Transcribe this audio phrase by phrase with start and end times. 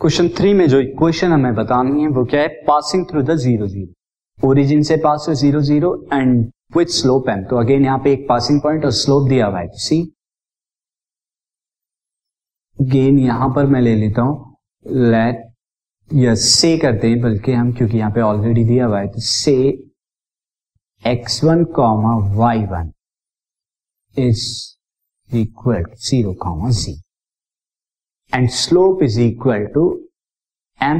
[0.00, 2.48] Question three में जो equation हमें बतानी है, वो क्या है?
[2.66, 6.44] Passing through the zero zero origin से पास हो zero zero and
[6.76, 9.68] with slope M तो अगेन यहाँ पे एक पासिंग पॉइंट और स्लोप दिया हुआ है
[9.84, 10.00] सी
[12.78, 15.42] गेन यहाँ पर मैं ले लेता हूँ। लेट
[16.10, 19.56] या से करते हैं, बल्कि हम, क्योंकि यहाँ पे ऑलरेडी दिया हुआ है तो से
[21.02, 22.92] X one comma Y one
[24.16, 24.44] is
[25.30, 27.00] equal zero comma ji
[28.36, 29.82] and slope is equal to
[30.80, 30.98] m.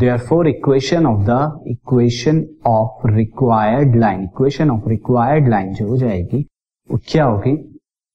[0.00, 1.38] Therefore, equation of the
[1.72, 4.22] equation of required line.
[4.24, 6.40] Equation of required line जो हो जाएगी,
[6.90, 7.54] वो क्या होगी?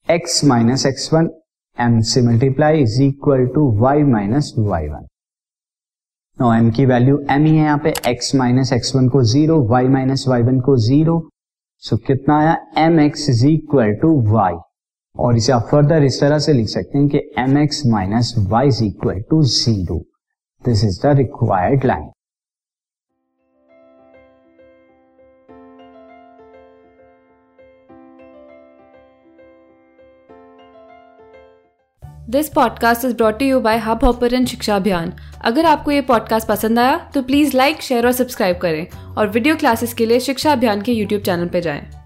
[0.07, 1.29] X minus X one
[1.77, 5.07] M से multiply is equal to Y minus Y one
[6.37, 7.93] no m की value M ही है यहाँ पे.
[8.15, 11.21] X माइनस एक्स वन को zero y minus Y one को ज़ीरो
[11.83, 12.57] सो कितना आया?
[12.85, 14.53] M X is equal to Y
[15.15, 18.67] और इसे आप फर्दर इस तरह से लिख सकते हैं कि M X minus Y
[18.67, 19.97] is equal to zero
[20.63, 22.09] this is the required line
[32.29, 35.13] this podcast is brought you by Hubhopper Shiksha Abhiyan
[35.45, 38.85] अगर आपको ये पॉडकास्ट पसंद आया तो प्लीज़ लाइक शेयर और सब्सक्राइब करें
[39.17, 42.00] और वीडियो क्लासेस के लिए शिक्षा अभियान के यूट्यूब चैनल पर जाएँ।